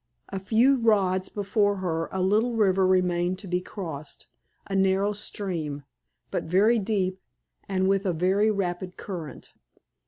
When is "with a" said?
7.87-8.13